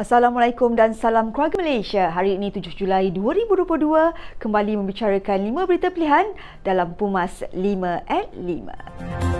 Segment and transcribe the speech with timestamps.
[0.00, 2.08] Assalamualaikum dan salam keluarga Malaysia.
[2.08, 6.24] Hari ini 7 Julai 2022 kembali membicarakan 5 berita pilihan
[6.64, 9.39] dalam Pumas 5 at 5.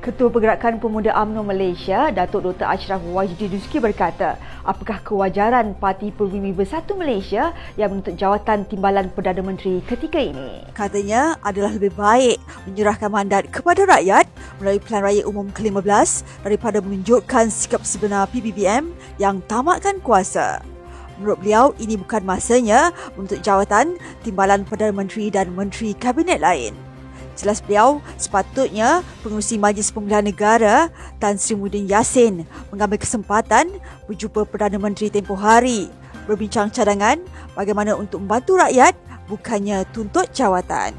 [0.00, 2.64] Ketua Pergerakan Pemuda UMNO Malaysia, Datuk Dr.
[2.64, 9.44] Ashraf Wajdi Duski berkata, apakah kewajaran Parti Perwimi Bersatu Malaysia yang menuntut jawatan Timbalan Perdana
[9.44, 10.64] Menteri ketika ini?
[10.72, 14.24] Katanya adalah lebih baik menyerahkan mandat kepada rakyat
[14.56, 20.64] melalui Pilihan Raya Umum ke-15 daripada menunjukkan sikap sebenar PBBM yang tamatkan kuasa.
[21.20, 26.89] Menurut beliau, ini bukan masanya untuk jawatan Timbalan Perdana Menteri dan Menteri Kabinet lain.
[27.40, 34.76] Jelas beliau, sepatutnya pengurusi Majlis Pemilihan Negara Tan Sri Muhyiddin Yassin mengambil kesempatan berjumpa Perdana
[34.76, 35.88] Menteri tempoh hari
[36.28, 37.16] berbincang cadangan
[37.56, 38.92] bagaimana untuk membantu rakyat
[39.24, 40.92] bukannya tuntut jawatan.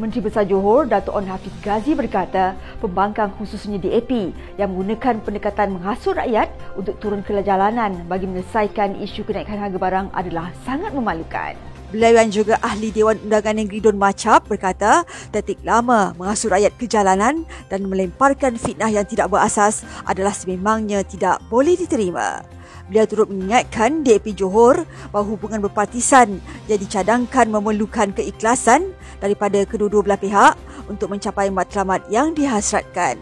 [0.00, 6.16] Menteri Besar Johor Datuk On Hafiz Ghazi berkata pembangkang khususnya DAP yang menggunakan pendekatan menghasut
[6.16, 11.75] rakyat untuk turun ke jalanan bagi menyelesaikan isu kenaikan harga barang adalah sangat memalukan.
[11.86, 16.90] Beliau yang juga ahli Dewan Undangan Negeri Don Macap berkata, taktik lama mengasuh rakyat ke
[16.90, 22.42] jalanan dan melemparkan fitnah yang tidak berasas adalah sememangnya tidak boleh diterima.
[22.90, 24.82] Beliau turut mengingatkan DAP Johor
[25.14, 28.90] bahawa hubungan berpartisan yang dicadangkan memerlukan keikhlasan
[29.22, 30.54] daripada kedua-dua belah pihak
[30.90, 33.14] untuk mencapai matlamat yang dihasratkan.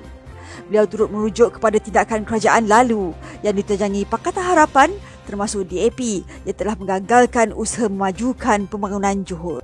[0.68, 3.12] Beliau turut merujuk kepada tindakan kerajaan lalu
[3.44, 4.90] yang diterjangi Pakatan Harapan
[5.28, 9.60] termasuk DAP yang telah menggagalkan usaha memajukan pembangunan Johor.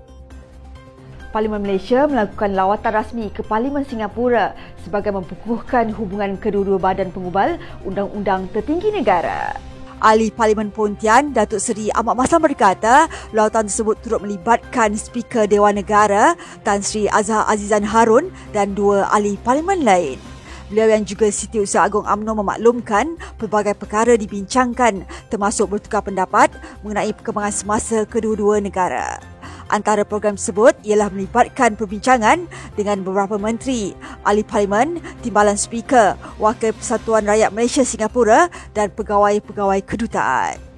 [1.30, 7.54] Parlimen Malaysia melakukan lawatan rasmi ke Parlimen Singapura sebagai memperkukuhkan hubungan kedua-dua badan pengubal
[7.86, 9.54] undang-undang tertinggi negara.
[10.00, 16.34] Ahli Parlimen Pontian, Datuk Seri Ahmad Maslam berkata, lawatan tersebut turut melibatkan Speaker Dewan Negara
[16.64, 20.29] Tan Sri Azhar Azizan Harun dan dua ahli parlimen lain.
[20.70, 26.54] Beliau yang juga Setiausaha Agung AMNO memaklumkan pelbagai perkara dibincangkan termasuk bertukar pendapat
[26.86, 29.18] mengenai perkembangan semasa kedua-dua negara.
[29.66, 32.46] Antara program tersebut ialah melibatkan perbincangan
[32.78, 40.69] dengan beberapa menteri, ahli parlimen, timbalan speaker, wakil Persatuan Rakyat Malaysia Singapura dan pegawai-pegawai kedutaan.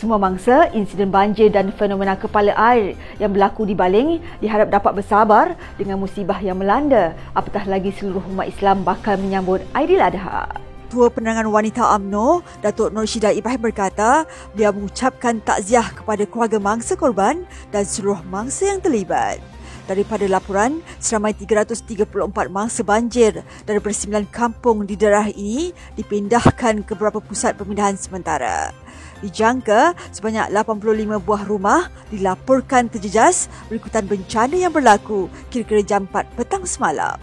[0.00, 5.52] Semua mangsa, insiden banjir dan fenomena kepala air yang berlaku di Baling diharap dapat bersabar
[5.76, 10.56] dengan musibah yang melanda apatah lagi seluruh umat Islam bakal menyambut Aidiladha.
[10.88, 14.24] Ketua Penerangan Wanita AMNO, Datuk Nur Syida Ibrahim berkata,
[14.56, 19.36] beliau mengucapkan takziah kepada keluarga mangsa korban dan seluruh mangsa yang terlibat.
[19.84, 22.08] Daripada laporan, seramai 334
[22.48, 28.72] mangsa banjir daripada 9 kampung di daerah ini dipindahkan ke beberapa pusat pemindahan sementara.
[29.20, 36.64] Dijangka sebanyak 85 buah rumah dilaporkan terjejas berikutan bencana yang berlaku kira-kira jam 4 petang
[36.64, 37.20] semalam.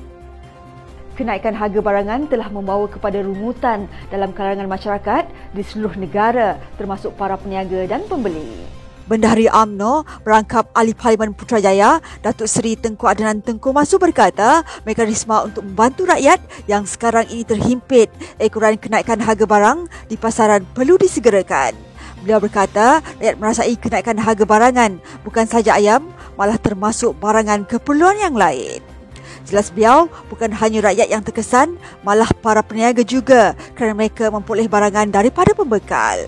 [1.18, 7.34] Kenaikan harga barangan telah membawa kepada rumutan dalam kalangan masyarakat di seluruh negara termasuk para
[7.34, 8.78] peniaga dan pembeli.
[9.07, 15.63] Bendahari AMNO merangkap ahli Parlimen Putrajaya Datuk Seri Tengku Adnan Tengku Masu berkata mekanisme untuk
[15.63, 21.87] membantu rakyat yang sekarang ini terhimpit ekoran kenaikan harga barang di pasaran perlu disegerakan.
[22.22, 28.36] Beliau berkata, rakyat merasai kenaikan harga barangan bukan saja ayam, malah termasuk barangan keperluan yang
[28.36, 28.82] lain.
[29.48, 35.08] Jelas beliau, bukan hanya rakyat yang terkesan, malah para peniaga juga kerana mereka memperoleh barangan
[35.08, 36.28] daripada pembekal.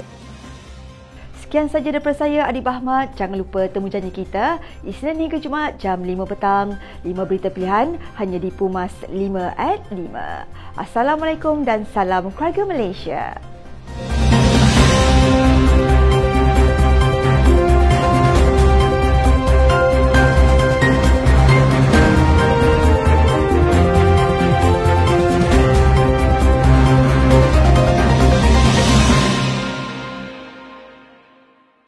[1.49, 3.17] Sekian saja daripada saya, Adi Bahmat.
[3.17, 6.77] Jangan lupa temu janji kita Isnin hingga Jumaat jam 5 petang.
[7.01, 10.77] 5 berita pilihan hanya di Pumas 5 at 5.
[10.77, 13.33] Assalamualaikum dan salam keluarga Malaysia.